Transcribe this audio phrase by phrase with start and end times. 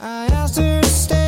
[0.00, 1.21] I asked her to stay,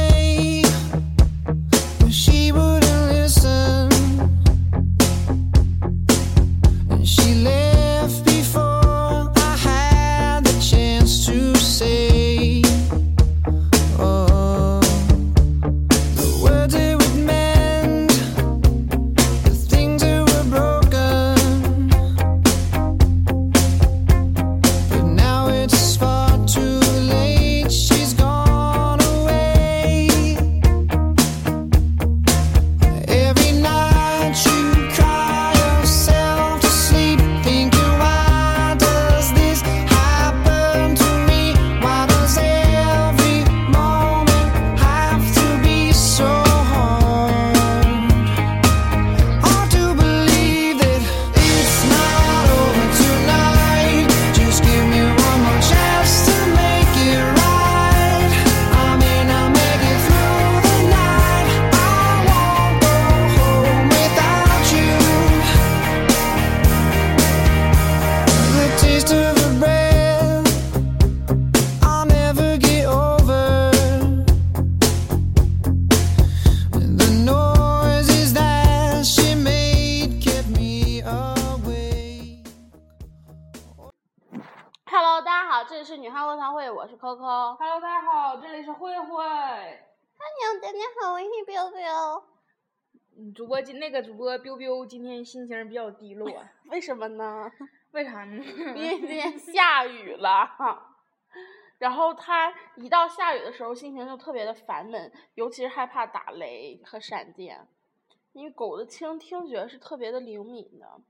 [86.84, 87.56] 我是 Coco。
[87.56, 89.24] Hello，大家好，这里是慧慧。
[89.24, 92.22] 你大家好，我是 biu biu。
[93.16, 96.30] 嗯，主播今那个主播 biu biu 今天心情比较低落，
[96.68, 97.50] 为什么呢？
[97.92, 98.44] 为啥呢？
[98.76, 100.46] 因为今天下雨了，
[101.80, 107.66] 然后他一到下雨的时候，心情就特别的烦闷，尤其是害怕打雷和闪电，
[108.34, 111.00] 因为狗的听听觉是特别的灵敏的。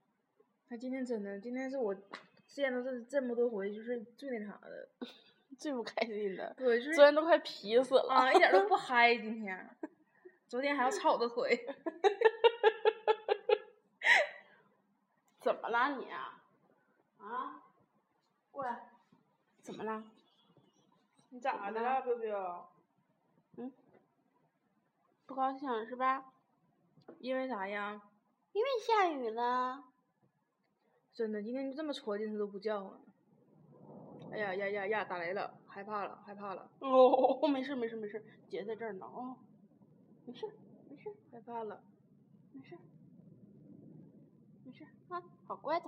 [0.69, 1.93] 他今天真的，今天是我
[2.47, 4.89] 见到这这么多回就是最那啥的，
[5.59, 8.13] 最不开心的，对，就是昨天都快皮死了。
[8.15, 9.15] 啊，一点都不 嗨。
[9.15, 9.77] 今天，
[10.49, 11.67] 昨天还要操我的腿，
[15.41, 16.43] 怎么了你啊？
[17.19, 17.63] 啊？
[18.51, 18.91] 过来。
[19.63, 20.05] 怎么了？
[21.31, 22.65] 你咋的了，biu biu？
[25.27, 26.33] 不高兴是吧？
[27.19, 28.03] 因为啥呀？
[28.53, 29.85] 因为下雨了。
[31.15, 33.01] 真的，今天就这么戳进，去都不叫唤。
[34.35, 35.05] 哎呀呀呀呀！
[35.05, 39.37] 打雷了，害怕了，害怕了，哦， 没事没事没事，姐在这儿呢哦，
[40.27, 40.45] 没事
[40.91, 41.81] 没事害怕了。
[42.53, 42.77] 没事
[44.65, 45.87] 没事啊，好乖的。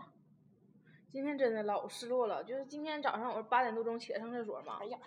[1.10, 4.98] 今天真的老失落了，就是今天早上我八点多钟起来上厕所嘛哎，呀，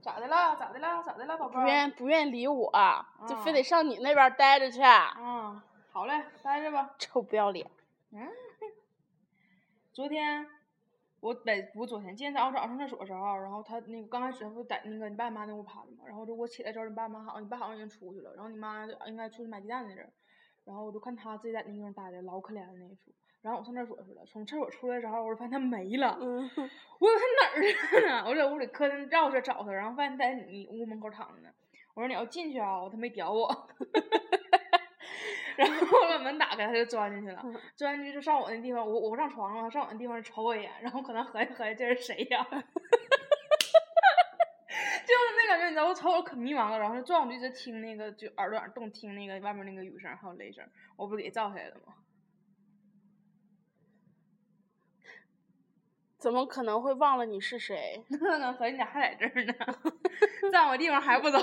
[0.00, 0.56] 咋的了？
[0.56, 1.02] 咋的了？
[1.02, 1.60] 咋的了，宝贝儿？
[1.60, 2.72] 不愿不愿理我，
[3.28, 5.62] 就非啊得上你那边待着去，啊，
[5.92, 6.94] 好嘞，待着吧。
[6.98, 7.70] 臭不要脸。
[8.12, 8.26] 嗯，
[9.92, 10.46] 昨天
[11.20, 20.12] 我在我昨天今天早上早上上厕所的时候，然后他那个刚开始他不在那个你爸你妈那屋趴着嘛，然后就我起来之后，你爸妈好像你爸好像已经出去了，然后你妈应该出去买鸡蛋那阵儿，
[20.64, 23.12] 然后我就看他自己在那地方待着，老可怜了那一出。
[23.42, 26.18] 然后我上厕所去了，从厕所出来之后，我就发现他没了。
[26.20, 28.24] 嗯，我说他哪儿去了呢？
[28.28, 31.48] 我在屋里磕碜绕着找他，然后发现他在你屋门口躺着呢。
[31.94, 33.48] 我说你要进去啊，他没屌我。
[35.56, 37.42] 然后我把门打开，他就钻进去了。
[37.74, 39.70] 钻进去就上我那地方，我我不上床了吗？
[39.70, 42.46] 上我那地方瞅我一眼，然后可能合计合计这是谁呀？
[45.06, 50.64] 就是那感觉，你知道，我瞅我可迷茫了，然后就转，我就一直听那个，就耳朵眼动听那个外面那个雨声还有雷声，
[50.96, 51.94] 我不是给照下来了吗？
[56.26, 58.02] 怎么可能会忘了你是谁？
[58.10, 59.54] 那个合计你咋还在这儿呢？
[60.50, 61.38] 占我地方还不走？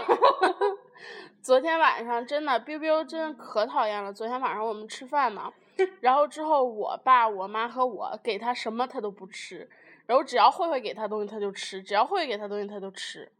[1.41, 4.11] 昨天晚上真的 biu biu 真的可讨厌了。
[4.11, 5.53] 昨天晚上我们吃饭嘛，
[6.01, 9.69] 然后之后我爸、我妈和我给他什么他都不吃，
[10.05, 13.31] 然后只要慧慧给他东西他就吃，只要慧慧给他东西他就吃。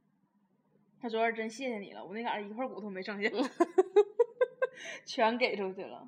[1.01, 3.29] 他昨儿真谢谢你了，我那嘎达一块骨头没剩下，
[5.05, 6.07] 全给出去了。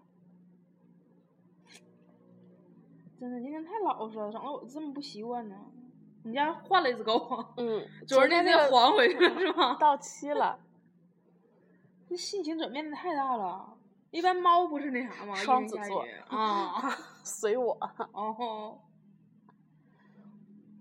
[3.20, 5.56] 真的，今天太老实了，整的我这么不习惯呢。
[6.24, 7.54] 你家换了一只狗啊？
[7.58, 9.78] 嗯，昨儿那那个还回去了是吗？
[9.80, 10.60] 到期了，
[12.10, 13.78] 这心情转变的太大了。
[14.12, 15.36] 一般猫不是那啥吗？
[15.36, 16.90] 双子座啊。
[17.24, 17.78] 随我。
[18.14, 18.80] 哦。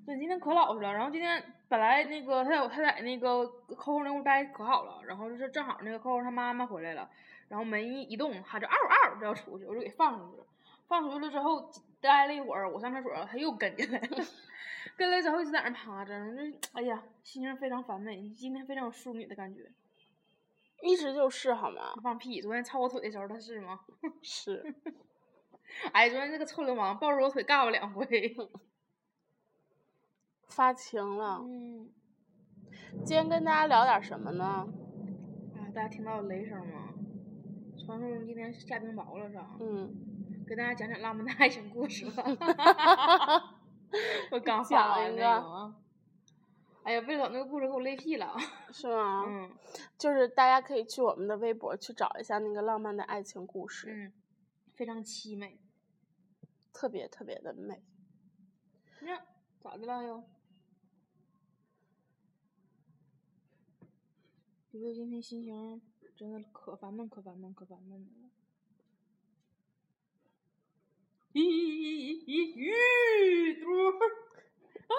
[0.06, 0.92] 对，今天可老实了。
[0.92, 7.08] 然后今天本来那个他在他在那个 Coco 那屋待可好了，然后就是正好那个 Coco 他妈妈回来了，
[7.48, 10.46] 然后门一一动，他就嗷嗷就要出去，我就给放出去了。
[10.94, 11.68] 放出去了之后，
[12.00, 14.24] 待了一会儿，我上厕所，他又跟进来了，
[14.96, 19.72] 跟来之后一直在那儿趴着，就哎呀，心情非常烦闷，今天非常有淑女的感觉。
[20.82, 21.94] 一直就是好吗？
[22.00, 22.40] 放屁！
[22.40, 23.80] 昨天操我腿的时候他是吗？
[24.22, 24.62] 是，
[25.92, 28.06] 哎，昨天那个臭流氓抱着我腿干我两回。
[30.46, 31.40] 发情了。
[31.42, 31.90] 嗯，
[33.04, 34.44] 今天跟大家聊点什么呢？
[35.56, 36.94] 啊，大家听到雷声吗？
[37.84, 39.56] 传说中今天下冰雹了是吧？
[39.60, 39.92] 嗯，
[40.46, 42.22] 给大家讲讲浪漫的爱情故事吧。
[44.30, 45.74] 我刚发讲完那一个。
[46.82, 48.36] 哎呀，魏总那个故事给我累屁了。
[48.70, 49.24] 是吗？
[49.26, 49.50] 嗯
[49.96, 54.12] 就是大家可以去我们的微博去找一下那个浪漫的爱情故事，嗯，
[54.74, 55.58] 非常凄美。
[56.72, 57.82] 特别特别的美。
[59.00, 59.24] 你看
[59.60, 60.24] 咋的了又？
[64.72, 65.80] 悠悠今天心情
[66.16, 68.28] 真的可烦闷，可烦闷，可烦闷了。
[71.34, 72.54] 咦咦咦！
[72.54, 73.90] 玉嘟儿
[74.86, 74.94] 啊！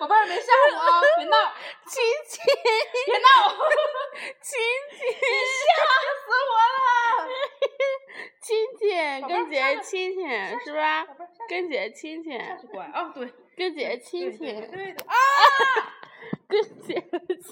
[0.00, 1.02] 宝贝儿，别吓我啊！
[1.18, 1.36] 别闹！
[1.84, 2.42] 亲亲，
[3.04, 3.28] 别闹！
[4.40, 4.58] 亲
[4.96, 4.98] 亲，
[5.60, 5.68] 吓
[6.16, 7.28] 死我了！
[8.40, 8.48] 亲
[8.78, 8.80] 亲，
[9.28, 10.18] 跟姐姐亲亲
[10.64, 11.06] 是吧？
[11.46, 13.12] 跟姐姐亲亲，下去乖啊！
[13.14, 15.14] 对，跟姐姐亲对对亲，对对啊！
[16.48, 16.94] 跟姐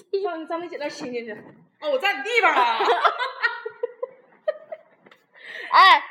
[0.03, 0.23] 姐亲。
[0.23, 1.31] 上上你姐那亲亲去。
[1.81, 2.79] 哦，我在你地方了。
[5.71, 6.03] 哎，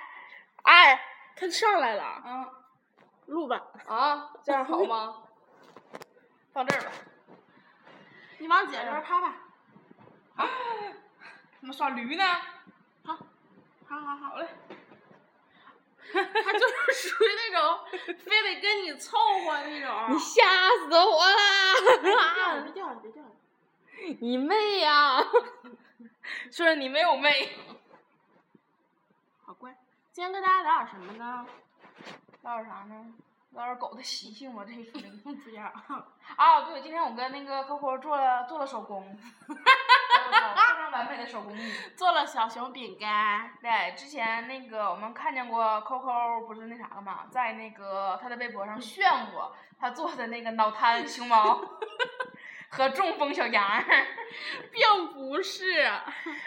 [0.63, 1.01] 哎，
[1.37, 2.49] 他上来了，啊
[3.27, 3.61] 录吧。
[3.87, 5.23] 啊，这样好吗？
[6.53, 6.91] 放这儿吧。
[8.39, 9.27] 你往姐这边趴趴。
[10.37, 10.49] 啊，
[11.61, 12.25] 他妈耍驴呢？
[13.05, 13.19] 好，
[13.89, 14.29] 好好好。
[14.31, 14.49] 好嘞。
[16.11, 17.85] 他就是属于那种
[18.17, 20.15] 非得跟你凑合那种。
[20.15, 20.43] 你吓
[20.79, 21.37] 死我了！
[22.65, 23.31] 别掉了，别掉了。
[24.21, 25.23] 你妹呀！
[26.51, 27.51] 说 说你没有妹。
[29.45, 29.75] 好乖。
[30.13, 31.47] 今天跟大家聊点什么呢？
[32.43, 33.07] 聊点啥呢？
[33.53, 35.17] 聊点狗的习性吧，这一说这个。
[35.43, 35.73] 不样。
[36.37, 39.17] 啊，对，今天我跟那个扣扣做了做了手工，
[39.49, 39.55] 非
[40.77, 41.73] 常完美的手工艺。
[41.97, 43.51] 做了小熊饼干。
[43.61, 51.61] 对，之前那个我们看见过 Coco 不是那啥了嘛，在那个他的微博上炫过他做的那个脑瘫熊猫
[52.71, 53.85] 和中风小杨。
[54.71, 55.81] 并不是。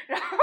[0.07, 0.38] 然后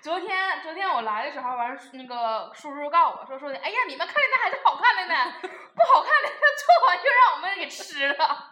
[0.00, 8.49] 昨天昨天我来的时候，完那个叔叔告我说说的，哎呀，你们看见那还是好看的呢，不好看的做完就让我们给吃了。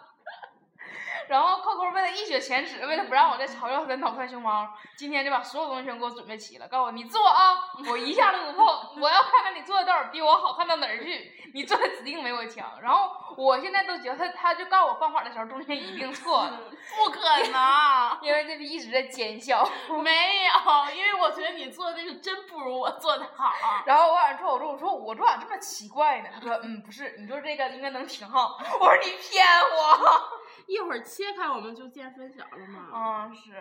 [1.28, 4.66] 然后扣扣为了一雪前耻，为了不让我再嘲笑他的脑瘫熊猫，
[4.96, 8.66] 今天就把所有东西全给我准备齐了，告诉我你做啊，我一下都不碰，
[9.00, 12.80] 我要看看你做的到底比我好看到哪儿去，你做的指定没我强。
[12.82, 16.60] 然后我现在都觉得他他就告我方法的时候，中间一定错了，
[16.96, 17.20] 不可
[17.52, 18.18] 能。
[18.22, 19.68] 因为这逼一直在奸笑。
[20.02, 23.52] 没有，因为我觉得你做的那个真不如我做的好。
[23.84, 26.28] 然后我晚上说，我说我说我这咋这么奇怪呢？
[26.34, 28.58] 他说嗯不是，你做这个应该能挺好。
[28.80, 30.38] 我说你骗我。
[30.68, 32.90] 一会儿切开我们就见分晓了嘛。
[32.92, 33.52] 嗯是，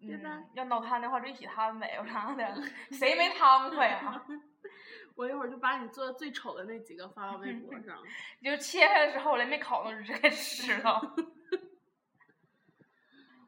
[0.00, 0.50] 对吧嗯？
[0.54, 2.62] 要脑瘫的话就一起瘫呗，有啥的？
[2.90, 4.24] 谁没瘫过呀？
[5.14, 8.02] 我一会儿就把你做的最丑的那几个发到微博上。
[8.40, 11.14] 你就切开的时候我连没烤呢，就直接吃了。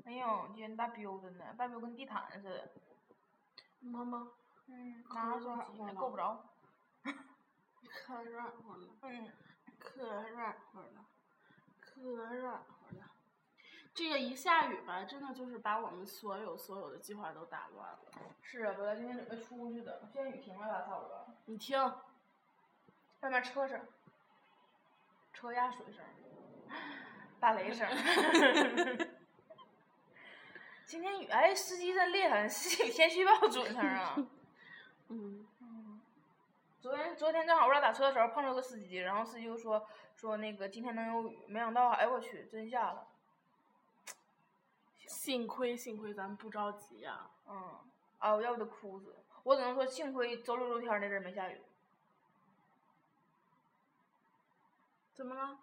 [0.04, 2.70] 哎呦，今天大彪子呢，大彪跟地毯似的。
[3.80, 4.28] 妈妈，
[4.66, 6.44] 嗯，可拿着软和了够不着。
[7.90, 9.32] 可软和了，嗯，
[9.78, 11.04] 可软和了，
[13.94, 17.98] 这个一下雨吧，真的就是把我们所有所有的计划都打乱了。
[18.42, 21.26] 是啊，本来今天准备出去的，现在雨停了，吧，差不多？
[21.46, 21.76] 你听，
[23.20, 23.80] 外面车声，
[25.32, 26.04] 车压水声，
[27.40, 27.88] 打雷声。
[30.86, 34.16] 今天雨，哎，司机真厉害，天气预报准成啊！
[35.10, 35.37] 嗯，
[36.80, 43.06] 昨天昨天正好我俩打车的时候碰着个司机，然后司机就说说那个今天能有雨，没想到，哎我去，真下了。
[45.06, 47.80] 幸亏幸亏咱不着急呀、嗯，
[48.18, 49.16] 啊，我要不得哭死！
[49.42, 51.60] 我只能说幸亏周六周天那阵儿没下雨。
[55.14, 55.58] 怎么了？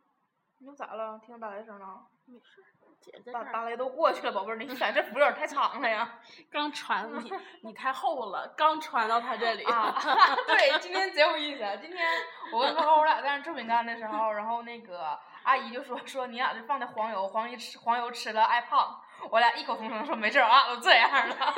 [0.57, 1.19] 你又咋了？
[1.19, 2.07] 听到打雷声了？
[2.25, 2.65] 没事儿，
[2.99, 3.45] 姐在这儿。
[3.45, 6.19] 打打雷都过去了，宝贝儿，你在这服有点太长了呀。
[6.51, 9.63] 刚传你，你太厚了，刚传到他这里。
[9.71, 9.93] 啊，
[10.47, 11.63] 对，今天贼有意思。
[11.81, 12.05] 今天
[12.51, 19.01] 我跟涛我俩在那做饼干的时候，然后那个阿姨就说说你俩这放的黄油，黄油吃黄油吃了爱胖。
[19.29, 21.53] 我俩异口同声说没事儿，俺俩都这样了。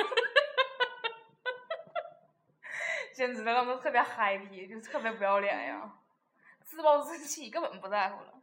[3.14, 5.90] 简直了，他们都特别 happy，就特别不要脸呀，
[6.62, 8.34] 自暴自弃，根本不在乎了。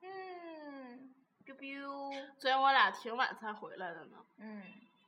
[0.00, 1.14] 嗯
[1.46, 4.18] ，biu biu，昨天我俩挺晚才回来的呢。
[4.40, 4.64] 嗯，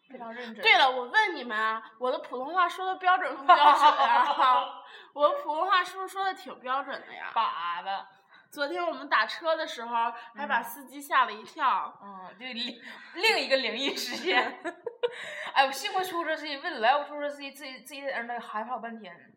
[0.09, 0.63] 非常认真。
[0.63, 4.85] 对了，我问你们啊，我的普通话说的标准不标准啊？
[5.13, 7.33] 我的普通话是不是说的挺标准的呀？
[7.35, 8.05] 粑粑。
[8.53, 11.93] 昨天我们打车的时候，还把嗯司机吓了一跳。
[12.01, 12.81] 嗯，就另
[13.15, 14.63] 另一个灵异事件。
[15.55, 19.34] 哎，我幸亏出租车司机问了，要不出租车司机自己自己在那儿害怕半天。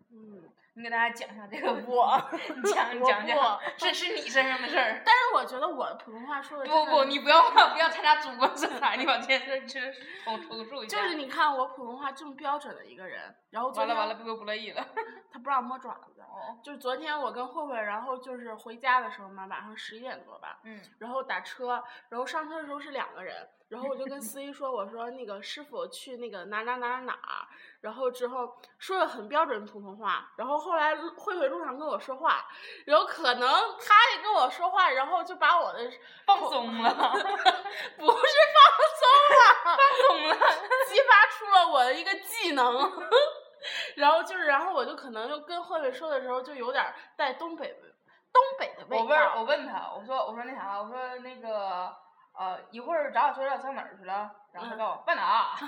[0.77, 5.01] 嗯，你给大家讲一下这个我你讲你讲讲这，是是你身上的事儿。
[5.03, 9.93] 但是我觉得我普通话说的不不，你不要不要参加主观色彩，你把这件事儿就是
[10.23, 11.01] 重重述一下。
[11.01, 14.87] 就是你看我普通话这么标准的一个人，然后完了完了，不不乐意了。
[15.33, 16.21] 他不让摸爪子。
[16.21, 27.17] 哦，就是昨天我跟慧慧，然后就是回家的时候嘛，晚上十一点多吧，嗯然后打车，然后上车的时候是两个人，然后我就跟司机说，我说那个师傅去那个哪哪哪哪
[27.87, 32.45] 然后之后说的很标准普通话，然后后来慧慧路上跟我说话，
[32.85, 35.89] 然后可能他也跟我说话，然后就把我的
[36.25, 38.59] 放松了， 不是放
[38.91, 40.35] 松了，放松了。
[40.85, 42.91] 激发出了我的一个技能。
[43.95, 47.73] 然后就是，然后我就可能就跟慧慧说的时候，就有点带东北
[48.33, 49.03] 东北的味道。
[49.03, 51.95] 我问我问他，我说我说那啥，我说那个
[52.37, 54.29] 呃一会儿咱俩说咱俩上哪儿去了？
[54.51, 55.55] 然后他嗯告诉我万达。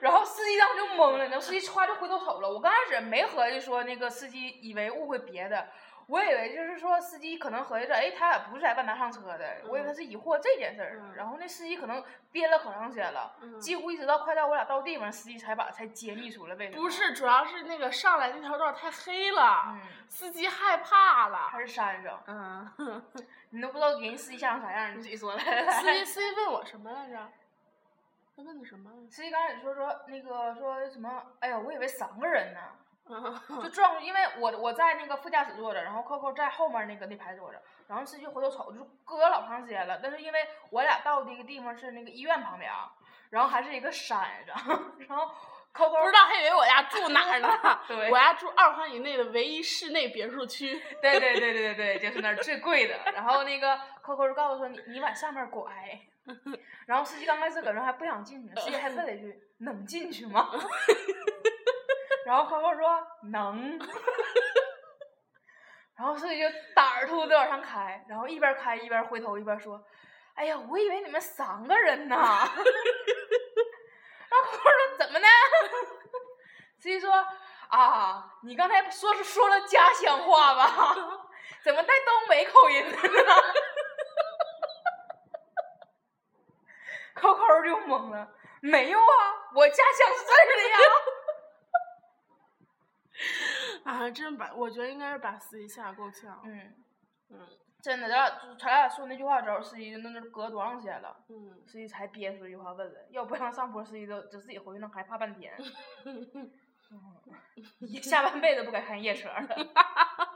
[0.00, 2.48] 然后司机当时就懵了，那司机歘就回头瞅了。
[2.48, 5.68] 我刚开始没合计说那个司机以为误会别的，
[6.06, 10.98] 我以为就是说司机可能合计着，哎，他俩不是在万达上车的，我以为他是疑惑这件事儿。
[11.00, 16.82] 嗯然后那司机可能憋了可长时间了，嗯几乎一直到快到我俩到地方，司机才把才揭秘出来为什么。
[16.82, 21.48] 不是，主要是那个上来那条道太黑了，嗯，司机害怕了。
[21.50, 23.02] 还是山上，嗯，
[23.50, 25.66] 你都不知道给人司机吓成啥样，你自己说来。
[25.70, 27.28] 司机司机问我什么来着？
[28.36, 28.90] 他问的什么？
[29.10, 31.22] 司机刚开始说说那个说什么？
[31.40, 32.60] 哎呀，我以为三个人呢，
[33.08, 40.00] 嗯就撞，因为我我在那个副驾驶坐着，然后扣扣在后面那个那排坐着，然后司机回头瞅，就隔了老长时间了。
[40.02, 42.70] 但是因为我俩到的一个地方是那个医院旁边，
[43.30, 44.56] 然后还是一个山上，
[45.08, 45.26] 然后
[45.72, 47.48] 扣扣不知道还以为我家住哪儿呢。
[47.86, 50.80] 对我家住二环以内的唯一室内别墅区。
[51.00, 52.98] 对对对对对对，就是那儿最贵的。
[53.12, 55.72] 然后那个 Coco 就告诉说你你往下面拐，
[56.86, 60.50] 然后司机刚开始搁那还不想进去，司机还问了一句能进去吗？
[62.26, 63.78] 然后 Coco 说能。
[65.96, 69.80] 然后司机就胆儿突的往上开，然后一边开一边回头一边说
[70.34, 72.26] ：“哎呀，我以为你们三个人呢。”然
[74.40, 75.26] 后 Coco 说：“怎么呢？”
[76.80, 77.12] 司机说
[77.70, 80.66] ：“啊，你刚才说是说了家乡话吧？
[81.62, 82.98] 怎么带东北口音的呢？”
[87.14, 88.28] 扣扣就懵了，
[88.60, 89.04] 没有啊，
[89.54, 90.76] 我家乡是这儿的呀。
[94.06, 96.40] 啊，真把我觉得应该是把司机吓得够呛。
[96.44, 96.74] 嗯，
[97.30, 97.48] 嗯
[97.80, 101.16] 真的，咱俩就咱俩说那句话之后，司机就那那隔多长时间了？
[101.28, 105.54] 嗯，司机才憋出一句话问问，要不让上坡，司机都就自己回去能害怕半天。
[106.04, 106.50] 嗯
[108.02, 109.40] 下半辈子不敢开夜车了。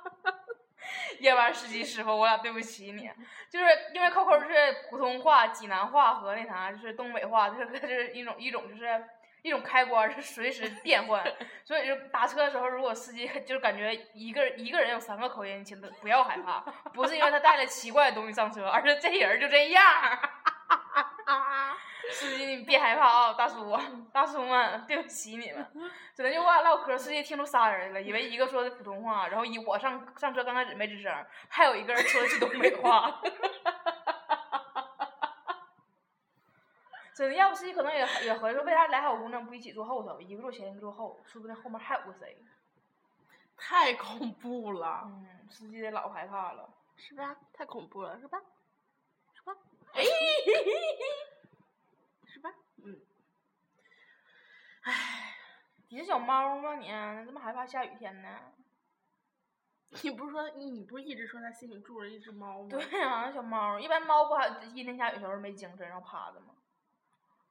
[1.21, 3.11] 夜班司机师傅，我俩对不起你，
[3.51, 4.47] 就是因为扣扣是
[4.89, 9.05] 普通话、济南话和那啥，就是东北话，这个是一种一种就是
[9.43, 11.25] 一种开关是随时变换，
[11.65, 16.61] 所以就打车的时候，如果司机就是感觉一个一个人有三个口音，请不要害怕，
[16.93, 20.19] 不是因为他带了奇怪的东西上车，而是这人就这样儿。
[22.11, 23.77] 司机，你别害怕啊，大叔，
[24.13, 25.67] 大叔们，对不起你们。
[26.15, 33.21] 就那句话唠嗑，司机听出仨人来了，以为一个说的普通话，然后以我上上车刚开始没吱声，还有一个人说的是东北话。
[37.15, 42.37] 真的，要不司机可能也也合计说，为啥俩小姑娘不一起坐后头，一个坐前，一个坐后，说不定后面还有个谁。
[43.61, 46.69] 太恐怖了，嗯，司机得老害怕了。
[46.97, 47.37] 是吧？
[47.53, 48.39] 太恐怖了，是吧？
[49.35, 49.53] 是吧？
[49.95, 50.03] 哎，
[52.85, 53.01] 嗯，
[55.91, 56.89] 你是小猫吗你？
[57.27, 58.29] 这么害怕下雨天呢？
[60.03, 62.69] 你不是说你不是一直说他心里住着一只猫吗？
[62.71, 66.55] 对啊、小猫，一般猫不还阴天下雨的时候没精神，然后趴着吗？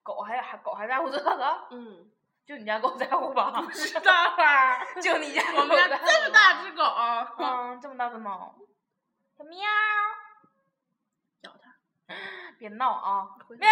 [0.03, 1.67] 狗还还狗还在乎这个？
[1.71, 2.09] 嗯，
[2.45, 3.51] 就你家狗在乎吧？
[3.61, 4.85] 不知 道啊。
[5.01, 6.83] 就你家我们家狗在乎这么大只狗，
[7.43, 8.55] 嗯，这么大只猫，
[9.37, 9.59] 小喵。
[12.57, 13.27] 别闹啊！
[13.49, 13.67] 喵，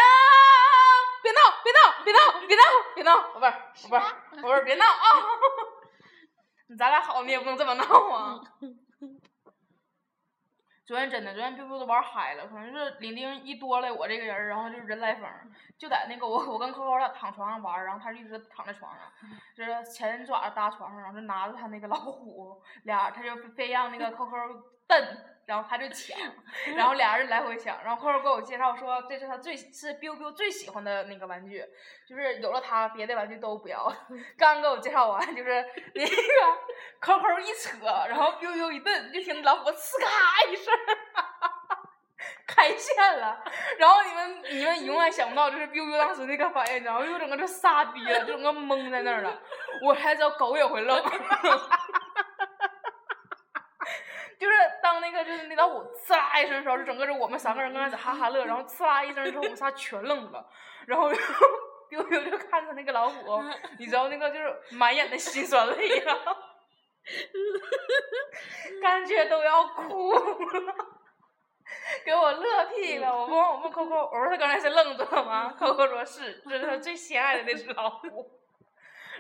[1.23, 2.61] 别闹，别闹，别闹，别闹，
[2.93, 5.07] 别闹，宝贝儿，宝贝儿，宝贝儿，别闹啊！
[6.77, 8.41] 咱俩好，你也不能这么闹啊！
[10.85, 15.27] 昨天真的，昨天 biu biu 都玩嗨了，可能是领丁一多了我这个人，然后就是人来疯，
[15.79, 19.11] 就在那个我我跟扣扣俩躺床上玩，然后他就一直躺在床上，
[19.55, 24.37] 就是前爪搭床上，然后就拿着他那个老虎，俩他就非让那个扣扣
[24.87, 26.17] 蹬，然后他就抢，
[26.75, 31.63] 然后俩人来回抢，然后后边给我介绍说这是他最是 biu biu 最喜欢的那个玩具，
[32.07, 33.91] 就是有了它别的玩具都不要。
[34.37, 36.11] 刚给我介绍完，就是那个
[36.99, 37.77] 扣扣一扯，
[38.07, 40.73] 然后 biu biu 一蹬，就听老虎呲咔一声。
[42.47, 43.43] 开线了，
[43.77, 47.05] 然后你们你们永远想不到，就是 biu biu 当时那个反应，你知道吗？
[47.05, 49.41] 就整个就傻逼了，就整个懵在那儿了。
[49.83, 51.03] 我才知道狗也会愣。
[54.39, 60.47] 就是当那个就是那老虎呲啦一声的时候，就整个就我们三个人刚开始哈哈乐，然后呲啦一声之后，我们仨全愣了，
[60.85, 61.45] 然后然后
[61.89, 63.41] 丢丢就看着那个老虎，
[63.79, 66.15] 你知道那个就是满眼的心酸泪呀，
[68.79, 70.75] 感觉都要哭了。
[72.05, 73.11] 给我乐屁了！
[73.11, 78.39] 我问我问 Coco，我说他刚才是愣住了吗？Coco 说是，这是他最心爱的那只老虎。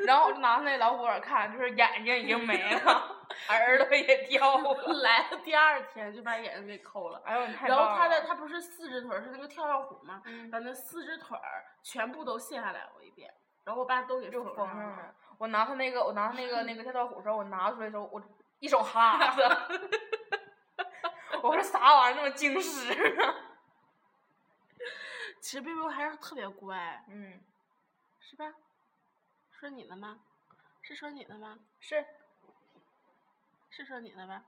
[0.05, 3.14] 然后我就拿那老虎耳看，就是眼睛已经没了，
[3.49, 4.93] 耳朵也掉了。
[5.01, 7.21] 来了第二天就把眼睛给抠了。
[7.25, 15.15] 哎呦，你太然后棒了它的他不是四只腿儿，是那个跳跳虎嘛，嗯把那四只腿儿全部都卸下来过一遍，然后我爸都给就缝上了。
[15.37, 18.21] 我拿他那个，我拿他那个 那个跳跳虎的时候，我拿出来的时候，我
[18.59, 19.41] 一手哈子。
[21.43, 22.91] 我说啥玩意儿那么惊世
[23.21, 23.35] 啊？
[25.39, 27.39] 其实 biu biu 还是特别乖，嗯，
[28.19, 28.51] 是吧？
[29.51, 30.19] 说你的吗？
[30.81, 31.59] 是说你的吗？
[31.79, 32.03] 是
[33.75, 34.43] 是说你的吧？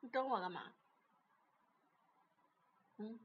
[0.00, 0.62] 你等我干嘛？
[2.98, 3.20] 嗯？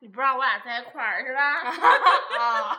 [0.00, 1.62] 你不让我俩在一块儿是吧？
[2.38, 2.78] 啊。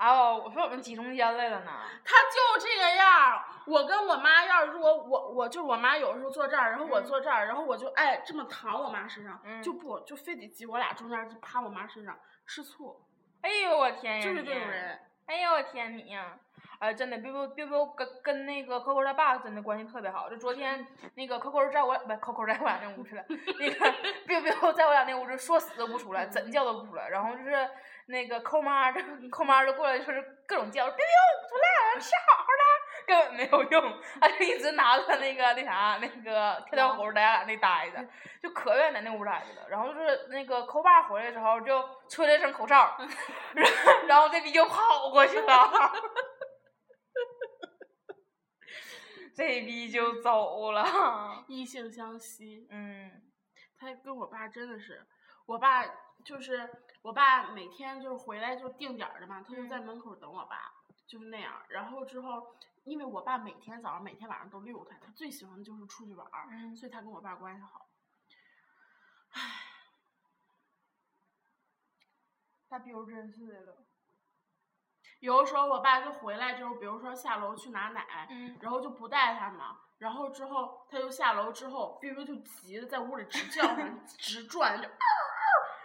[0.00, 1.70] 哦，我说我们挤中间来了呢。
[2.04, 3.44] 他就这个样儿。
[3.66, 13.06] 我跟我妈要是如果我我就是我妈有时候坐这儿，然后我嗯坐这儿，然后我就爱这么躺我妈身上，嗯就不就非得挤我俩中间就趴我妈身上吃醋，
[13.42, 14.24] 哎呦我天呀！
[14.26, 15.00] 就是这种人。
[15.30, 16.36] 哎呦我天你呀！
[16.80, 20.28] 哎，真的，biu biu biu biu 跟跟那个 Coco 他爸真的关系特别好。
[20.28, 20.84] 就昨天
[21.14, 23.92] 那个 Coco 在我不 Coco 在我俩那屋去了， 那个
[24.26, 27.08] biu biu 在我俩那屋就说死都不出来，怎叫都不出来。
[27.08, 27.70] 然后就是
[28.06, 31.54] 那个扣妈就扣妈就过来就是各种叫 biu biu 出
[31.94, 32.64] 来，吃好好的，
[33.10, 38.08] 根本没有用，他就一直拿着那个那啥那个跳跳虎在俺那待着，
[38.40, 39.68] 就可愿意在那屋待着了。
[39.68, 42.96] 然后就是那个抠爸回来的时候就吹了一声口哨，
[43.54, 45.92] 然后然后这逼就跑过去了。
[49.34, 50.86] 这逼就走了。
[51.48, 53.10] 异性相吸，嗯
[53.76, 55.04] 他跟我爸真的是，
[55.46, 55.84] 我爸
[56.24, 56.70] 就是
[57.02, 60.70] 我爸每天就是回来就定点儿的嘛，他就在嗯门口等我爸，
[61.10, 61.52] 就是那样。
[61.68, 67.88] 然后之后，因为我爸每天早上每天晚上都遛他，他最喜欢的就是出去玩儿，嗯所以他跟我爸关系好。
[69.32, 69.40] 唉
[72.68, 73.76] 大彪真是的了。
[75.18, 84.88] 有的时候我爸就回来之后，比如说下楼去拿奶，嗯然后就不带他嘛，然后之后他就下楼之后，biu biu 就急的在屋里直叫唤， 直转， 就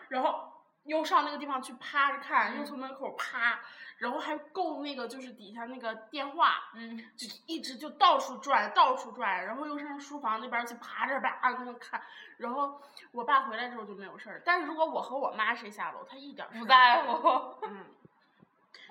[0.09, 0.54] 然后
[0.85, 3.59] 又上那个地方去趴着看，又从门口趴，
[3.97, 12.01] 然后还够那个就是底下那个电话，嗯就一直就到处转，到处转，然后又上书房那边去爬着吧，在 那看。
[12.37, 17.55] 然后我爸回来之后就没有事儿，但是如果我和我妈谁下楼，他一点儿不在乎。
[17.67, 17.85] 嗯，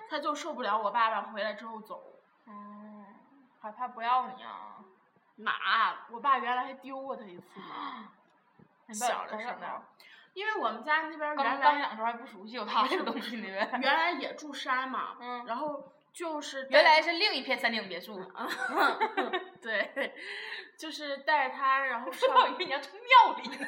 [0.09, 2.19] 他就受不了我爸爸回来之后走。
[2.47, 3.05] 嗯，
[3.61, 4.83] 害怕不要你啊？
[5.37, 6.05] 哪？
[6.11, 9.55] 我爸原来还丢过他一次呢，小的时候。
[10.35, 13.47] 因为我们家那边儿原来刚养的时候还不熟悉有他这东西呢。
[13.47, 18.19] 原来也住山嘛， 嗯然后就是原来是另一片山顶别墅。
[19.63, 20.13] 对，
[20.77, 23.65] 就是带着他，然后 我上以为你要从庙里呢。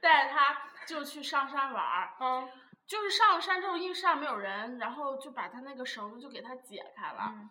[0.00, 2.48] 带着他就去上山玩儿，嗯
[2.86, 7.50] 就是上了山之后，因为山上没有人，然后就把他那个绳子就给他解开了，嗯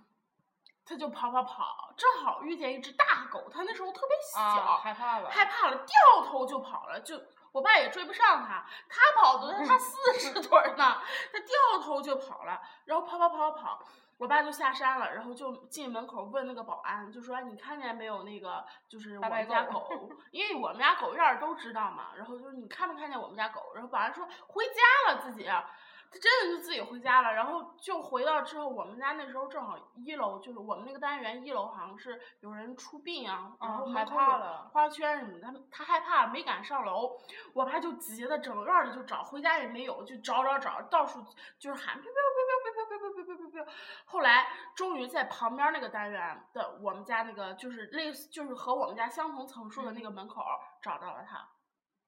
[0.87, 5.29] 他就跑跑跑，正好遇见一只大狗，他那时候特别小，啊，害怕了。
[5.29, 7.21] 害怕了，掉头就跑了，就
[7.51, 11.01] 我爸也追不上他，他跑的他 四十腿儿呢，
[11.33, 13.79] 他掉头就跑了，然后跑跑跑跑跑，
[14.17, 25.43] 我爸就下山了，然后就进门口问那个保安，就说哎你看见没有那个就是我们家狗狗， 因为我们家狗院儿都知道嘛，然后就是你看没看见我们家狗，然后保安说回家了自己。
[25.45, 25.65] 他
[26.11, 37.17] 真的就自己回家了，然后就回到之后，我们家那时候正好一楼就是我们那个单元一楼好像是有人出殡啊，然后啊害怕了花圈什么的，他他害怕没敢上楼，
[37.53, 41.23] 我爸就急的整个院儿里就找，回家也没有，就找找找，到处
[41.59, 43.67] 就是喊 biu biu biu biu biu biu biu biu biu biu，
[44.05, 51.47] 后来终于在旁边那个单元的我们家那个就是类似就是和我们家相同层数的那个门口儿找到了他，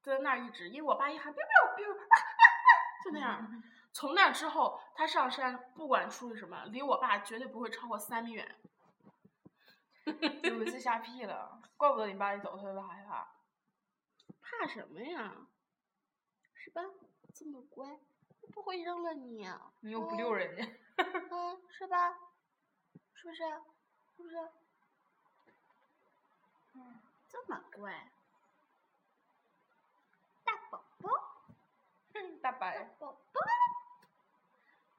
[0.02, 2.70] 在那儿一直，因为我爸一喊啊啊啊
[3.04, 3.62] 就那样。
[3.91, 8.56] 从那之后，他上山不管出去什么，离我爸绝对不会超过三米远。
[10.43, 13.28] 有一次吓屁了，怪不得你爸一走他就害怕。
[14.41, 15.36] 怕什么呀？
[16.56, 16.82] 是吧？
[17.34, 17.99] 这么乖，
[18.54, 19.71] 不会扔了你啊。
[19.82, 20.63] 你又不溜人家，
[21.32, 22.17] 嗯，是吧？
[23.13, 23.43] 是不是？
[24.17, 24.38] 是不是？
[26.73, 28.10] 嗯，这么乖，
[30.43, 31.10] 大宝宝，
[32.41, 32.84] 大白。
[32.99, 33.41] 宝宝，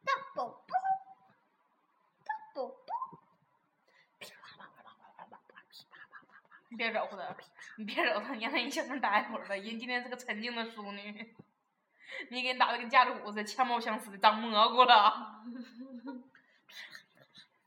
[0.04, 0.64] 大宝宝，
[2.24, 2.84] 大宝宝。
[6.68, 7.22] 你别惹乎他，
[7.76, 9.54] 你别惹他，你让他一小声待一会儿吧。
[9.54, 11.34] 人今天是个沉静的淑女，
[12.30, 15.42] 你给人打的跟架子鼓似的，枪猫相似的，长蘑菇了。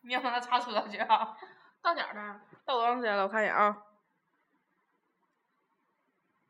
[0.02, 1.38] 你让他擦车去啊！
[1.80, 3.21] 到点儿了，到多长时间了？
[3.21, 3.84] 我看一眼啊。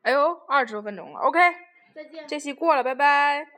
[0.00, 1.20] 哎呦，二十多分钟了。
[1.20, 1.38] OK，
[1.94, 2.26] 再见。
[2.26, 3.53] 这期过了，拜拜。